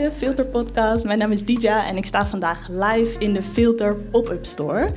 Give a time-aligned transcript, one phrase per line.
[0.00, 1.04] de Filter Podcast.
[1.04, 4.88] Mijn naam is Dija en ik sta vandaag live in de Filter Pop-up Store.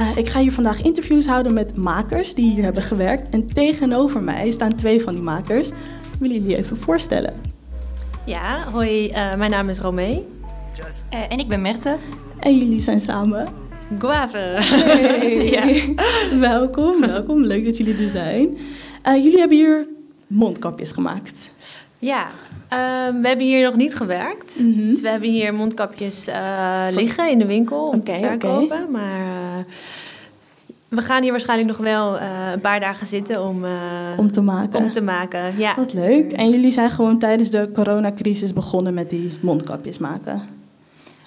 [0.00, 3.28] Uh, ik ga hier vandaag interviews houden met makers die hier hebben gewerkt.
[3.30, 5.70] En tegenover mij staan twee van die makers.
[6.18, 7.34] Willen jullie even voorstellen?
[8.24, 10.26] Ja, hoi, uh, mijn naam is Romee.
[11.12, 11.96] Uh, en ik ben Merte.
[12.38, 13.48] En jullie zijn samen
[13.98, 14.36] Guave.
[14.38, 15.50] Hey.
[15.56, 15.94] ja.
[16.38, 17.44] welkom, welkom.
[17.44, 18.58] Leuk dat jullie er zijn.
[19.04, 19.86] jullie hebben hier
[20.26, 21.50] mondkapjes gemaakt.
[21.98, 22.26] Ja,
[23.08, 24.58] um, we hebben hier nog niet gewerkt.
[24.58, 24.88] Mm -hmm.
[24.88, 28.76] Dus we hebben hier mondkapjes uh, liggen in de winkel om okay, te verkopen.
[28.76, 28.90] Okay.
[28.90, 29.64] Maar uh,
[30.88, 33.64] we gaan hier waarschijnlijk nog wel uh, een paar dagen zitten om,
[34.16, 34.84] om te maken.
[34.84, 35.74] Om te maken, ja.
[35.76, 36.32] Wat leuk.
[36.32, 40.55] En jullie zijn gewoon tijdens de coronacrisis begonnen met die mondkapjes maken.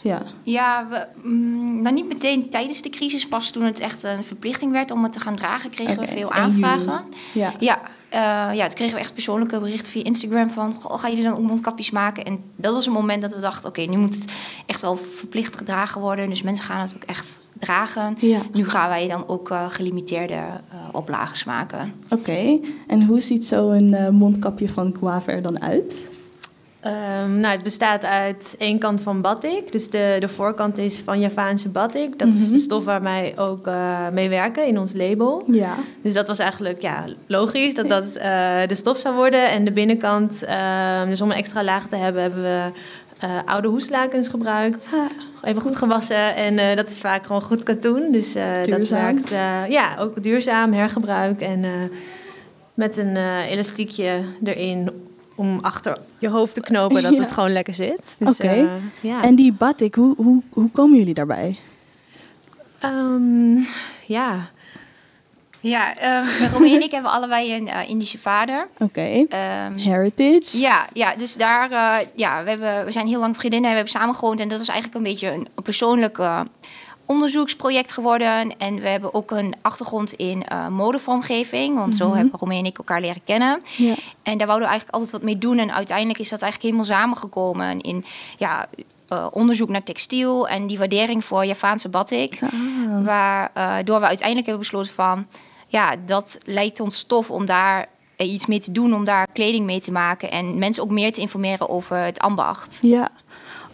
[0.02, 4.24] Ja, ja we, mm, nou niet meteen tijdens de crisis, pas toen het echt een
[4.24, 6.06] verplichting werd om het te gaan dragen, kregen okay.
[6.06, 7.04] we veel aanvragen.
[7.34, 7.54] Ja.
[7.60, 7.80] ja,
[8.14, 10.74] uh, ja, toen kregen we echt persoonlijke berichten via Instagram van...
[10.74, 12.26] Goh, gaan jullie dan ook mondkapjes maken?
[12.26, 13.70] En dat was een moment dat we dachten...
[13.70, 14.34] oké, nu moet het
[14.66, 16.30] echt wel verplicht gedragen worden.
[16.30, 18.16] Dus mensen gaan het ook echt dragen.
[18.20, 18.42] Ja.
[18.54, 21.94] Nu gaan wij dan ook uh, gelimiteerde uh, oplages maken.
[22.04, 22.62] Oké, okay.
[22.88, 25.96] en hoe ziet zo'n mondkapje van Guava er dan uit?
[26.86, 29.72] Um, nou, het bestaat uit één kant van batik.
[29.72, 32.20] Dus de, de voorkant is van Javaanse batik.
[32.20, 32.42] Dat mm -hmm.
[32.42, 32.64] is de mhm.
[32.64, 35.44] stof waar wij ook uh, mee werken in ons label.
[35.48, 35.76] Ja.
[36.02, 38.22] Dus dat was eigenlijk ja, logisch dat dat uh,
[38.68, 39.50] de stof zou worden.
[39.50, 42.72] En de binnenkant, uh, dus om een extra laag te hebben, hebben we
[43.24, 44.94] uh, oude hoeslakens gebruikt.
[44.94, 45.50] Ah.
[45.50, 46.36] Even goed gewassen.
[46.36, 48.12] En dat is vaak gewoon goed katoen.
[48.12, 48.34] Dus
[48.66, 49.30] dat werkt
[49.70, 51.42] ja, ook duurzaam, hergebruik.
[51.42, 51.66] En
[52.74, 54.90] met een elastiekje erin
[55.40, 57.20] om achter je hoofd te knopen dat ja.
[57.20, 58.16] het gewoon lekker zit.
[58.20, 58.44] Dus, Oké.
[58.44, 58.68] Okay.
[59.02, 59.24] ja.
[59.24, 61.58] En die batik, hoe, hoe, hoe komen jullie daarbij?
[62.84, 63.68] Um,
[64.06, 64.50] ja.
[65.60, 68.68] Ja, um, Romee en ik hebben allebei een uh, Indische vader.
[68.78, 68.84] Oké.
[68.84, 69.66] Okay.
[69.66, 70.58] Um, Heritage.
[70.58, 73.82] Ja, ja, dus daar, uh, ja, we, hebben, we zijn heel lang vriendinnen en we
[73.82, 74.40] hebben samen gewoond.
[74.40, 76.46] En dat is eigenlijk een beetje een, een persoonlijke
[77.10, 78.58] onderzoeksproject geworden.
[78.58, 81.78] En we hebben ook een achtergrond in uh, modevormgeving.
[81.78, 82.20] Want zo mm -hmm.
[82.20, 83.62] hebben Romee en ik elkaar leren kennen.
[83.78, 83.94] Ja.
[84.24, 85.58] En daar wouden we eigenlijk altijd wat mee doen.
[85.58, 88.06] En uiteindelijk is dat eigenlijk helemaal samengekomen in
[88.38, 88.68] ja,
[89.10, 92.40] uh, onderzoek naar textiel en die waardering voor Javaanse batik.
[92.42, 93.06] Ah.
[93.06, 95.28] Waardoor uh, we uiteindelijk hebben besloten van
[95.68, 97.88] ja, dat lijkt ons stof om daar
[98.18, 101.22] iets mee te doen, om daar kleding mee te maken en mensen ook meer te
[101.22, 102.80] informeren over het ambacht.
[102.82, 103.10] Ja.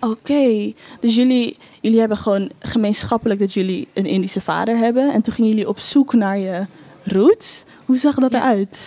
[0.10, 5.14] Oké, dus jullie, jullie hebben gewoon gemeenschappelijk dat jullie een Indische vader hebben.
[5.14, 6.66] En toen gingen jullie op zoek naar je
[7.04, 7.64] roots.
[7.86, 8.78] Hoe zag dat eruit?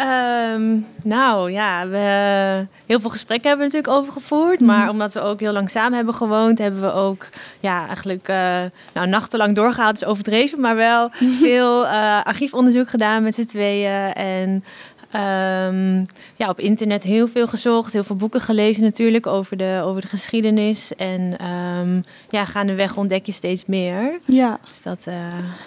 [0.00, 4.60] Um, nou ja, we, heel veel gesprekken hebben we natuurlijk over gevoerd.
[4.60, 4.90] Maar mhm.
[4.90, 7.28] omdat we ook heel lang samen hebben gewoond, hebben we ook
[7.60, 8.36] ja, eigenlijk uh,
[8.94, 10.60] nou, nachtenlang doorgehaald, is overdreven.
[10.60, 11.10] Maar wel
[11.42, 14.12] veel uh, archiefonderzoek gedaan met z'n tweeën.
[14.12, 14.64] En
[15.14, 16.04] Um,
[16.36, 20.06] ja, op internet heel veel gezocht, heel veel boeken gelezen natuurlijk over de, over de
[20.06, 20.94] geschiedenis.
[20.94, 24.20] En um, ja, gaandeweg ontdek je steeds meer.
[24.24, 24.58] Ja.
[24.68, 25.14] Dus dat, uh...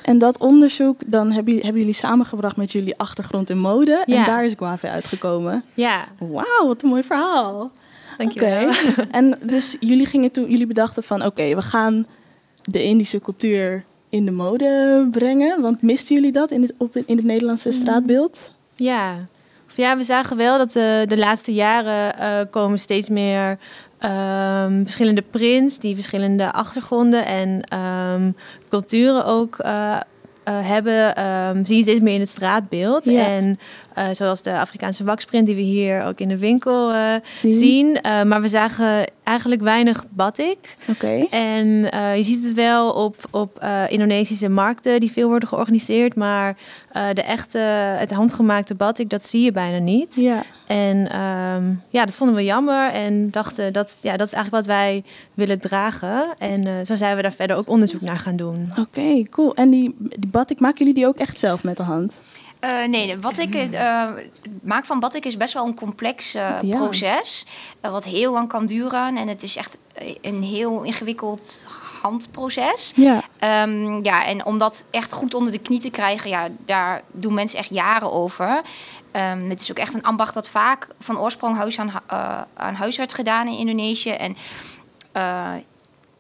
[0.03, 4.03] En dat onderzoek, dan hebben, hebben jullie samengebracht met jullie achtergrond in mode.
[4.05, 4.17] Ja.
[4.17, 5.63] En daar is Guave uitgekomen.
[5.73, 6.07] Ja.
[6.19, 7.71] Wauw, wat een mooi verhaal.
[8.17, 8.67] Dankjewel.
[8.67, 9.07] Okay.
[9.21, 12.05] en dus jullie gingen toen, jullie bedachten van oké, okay, we gaan
[12.63, 15.61] de Indische cultuur in de mode brengen.
[15.61, 17.73] Want misten jullie dat in het, op, in het Nederlandse mm.
[17.73, 18.53] straatbeeld?
[18.75, 19.27] Ja,
[19.75, 23.57] ja, we zagen wel dat de, de laatste jaren uh, komen steeds meer
[23.99, 27.63] um, verschillende prints die verschillende achtergronden en
[28.13, 28.35] um,
[28.69, 33.05] culturen ook uh, uh, hebben, um, zie je steeds meer in het straatbeeld.
[33.05, 33.25] Ja.
[33.25, 33.59] En
[34.11, 36.91] zoals de Afrikaanse waksprint die we hier ook in de winkel
[37.39, 37.53] zien.
[37.53, 37.99] zien.
[38.01, 40.75] maar we zagen eigenlijk weinig batik.
[40.89, 41.27] Okay.
[41.29, 41.67] En
[42.15, 46.15] je ziet het wel op, op Indonesische markten die veel worden georganiseerd.
[46.15, 46.57] Maar
[47.13, 47.57] de echte,
[47.97, 50.15] het handgemaakte batik, dat zie je bijna niet.
[50.15, 50.43] Ja.
[50.67, 52.91] En um, ja, dat vonden we jammer.
[52.91, 56.25] En dachten dat, ja, dat is eigenlijk wat wij willen dragen.
[56.37, 58.67] En zo zijn we daar verder ook onderzoek naar gaan doen.
[58.71, 59.55] Oké, okay, cool.
[59.55, 62.21] En die, die batik, maken jullie die ook echt zelf met de hand?
[62.63, 63.61] Uh, nee, wat ik, uh,
[64.41, 66.77] het maken van batik is best wel een complex uh, ja.
[66.77, 67.45] proces.
[67.81, 69.17] wat heel lang kan duren.
[69.17, 69.77] En het is echt
[70.21, 71.65] een heel ingewikkeld
[72.01, 72.93] handproces.
[72.95, 73.23] Ja.
[73.63, 77.33] Um, ja, en om dat echt goed onder de knie te krijgen, ja, daar doen
[77.33, 78.61] mensen echt jaren over.
[79.11, 81.91] Um, het is ook echt een ambacht dat vaak van oorsprong huis aan,
[82.53, 84.09] aan huis werd gedaan in Indonesië.
[84.09, 84.37] En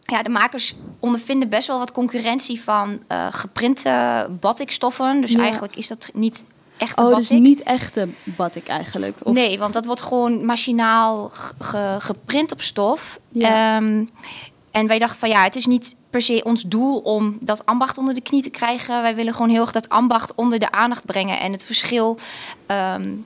[0.05, 5.21] ja, de makers ondervinden best wel wat concurrentie van uh, geprinte batikstoffen.
[5.21, 6.45] Dus eigenlijk is dat niet
[6.77, 7.29] echte oh, batik.
[7.29, 9.17] dus niet echte batik eigenlijk?
[9.23, 9.33] Of...
[9.33, 13.19] Nee, want dat wordt gewoon machinaal ge geprint op stof.
[13.31, 13.77] Ja.
[13.77, 14.09] Um,
[14.71, 17.97] en wij dachten van ja, het is niet per se ons doel om dat ambacht
[17.97, 19.01] onder de knie te krijgen.
[19.01, 21.39] Wij willen gewoon heel erg dat ambacht onder de aandacht brengen.
[21.39, 22.17] En het verschil,
[22.67, 23.25] um,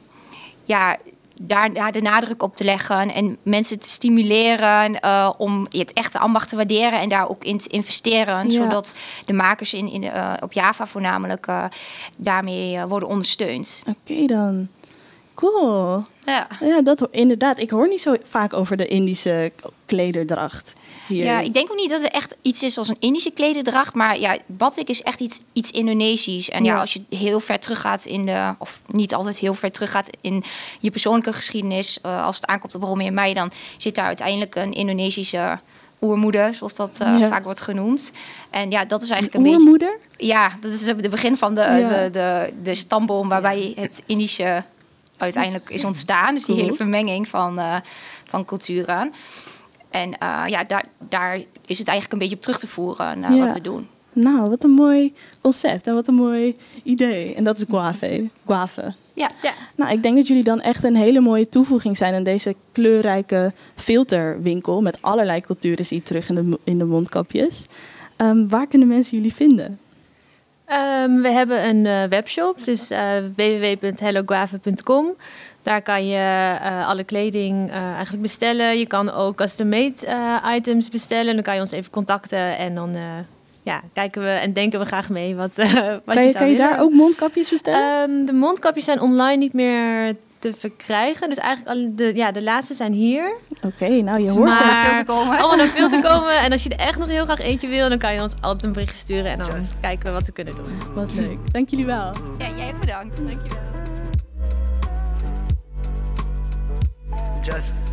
[0.65, 0.97] ja,
[1.39, 6.19] daar, daar, de nadruk op te leggen en mensen te stimuleren uh, om het echte
[6.19, 8.95] ambacht te waarderen en daar ook in te investeren, zodat
[9.25, 11.63] de makers in, in, uh, op Java voornamelijk uh,
[12.15, 13.81] daarmee worden ondersteund.
[13.87, 14.67] Oké dan.
[15.33, 16.03] Cool.
[16.25, 16.47] Ja.
[16.59, 17.59] ja, dat inderdaad.
[17.59, 19.51] Ik hoor niet zo vaak over de Indische
[19.85, 20.73] klederdracht.
[21.07, 21.23] Hier.
[21.23, 23.93] Ja, ik denk ook niet dat er echt iets is als een Indische klederdracht.
[23.93, 26.49] Maar ja, batik is echt iets, iets Indonesisch.
[26.49, 26.79] En ja.
[26.79, 28.55] als je heel ver teruggaat in de...
[28.57, 30.43] of niet altijd heel ver teruggaat in
[30.79, 31.99] je persoonlijke geschiedenis...
[32.05, 33.33] Uh, als het aankomt op Romee en mij...
[33.33, 35.59] dan zit daar uiteindelijk een Indonesische
[36.01, 38.11] oermoeder, zoals dat uh, vaak wordt genoemd.
[38.49, 39.97] En ja, dat is eigenlijk een, oermoeder?
[40.09, 40.25] beetje...
[40.25, 41.87] Ja, dat is het begin van de, ja.
[41.87, 44.63] de, de, de stamboom waarbij het Indische
[45.17, 46.33] uiteindelijk is ontstaan.
[46.33, 47.75] Dus die hele vermenging van, uh,
[48.25, 49.13] van culturen.
[49.97, 53.37] En uh, ja, daar, daar is het eigenlijk een beetje op terug te voeren naar
[53.37, 53.87] wat we doen.
[54.13, 57.35] Nou, wat een mooi concept en wat een mooi idee.
[57.35, 58.29] En dat is guave.
[58.45, 58.93] guave.
[59.13, 59.29] Ja.
[59.41, 59.53] ja.
[59.75, 63.53] Nou, ik denk dat jullie dan echt een hele mooie toevoeging zijn aan deze kleurrijke
[63.75, 67.65] filterwinkel met allerlei culturen zie je terug in de, in de mondkapjes.
[68.17, 69.79] Um, waar kunnen mensen jullie vinden?
[70.71, 72.99] Um, we hebben een uh, webshop, dus uh,
[73.35, 75.15] www.helloguave.com.
[75.67, 78.77] Daar kan je uh, alle kleding eigenlijk bestellen.
[78.77, 79.93] Je kan ook custom-made
[80.55, 81.33] items bestellen.
[81.33, 82.95] Dan kan je ons even contacten en dan
[83.63, 85.55] ja, kijken we en denken we graag mee wat,
[86.05, 88.09] wat kan je, je zou Kan je daar ook mondkapjes bestellen?
[88.09, 91.29] Um, de mondkapjes zijn online niet meer te verkrijgen.
[91.29, 93.35] Dus eigenlijk al de, ja, de laatste zijn hier.
[93.61, 95.37] Oké, nou je hoort er veel te komen.
[95.37, 96.39] Allemaal naar veel te komen.
[96.39, 98.63] En als je er echt nog heel graag eentje wil, dan kan je ons altijd
[98.63, 99.49] een bericht sturen en dan
[99.81, 100.93] kijken we wat we kunnen doen.
[100.93, 101.37] Wat leuk.
[101.51, 102.13] Dank jullie wel.
[102.37, 103.17] Ja, jij ook bedankt.
[103.17, 103.66] Dank je wel.
[107.47, 107.86] Just.